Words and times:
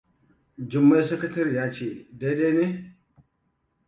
Jummai 0.75 1.01
sakatare 1.09 1.67
ne, 1.75 1.89
daidai 2.23 2.49
ne? 2.57 2.65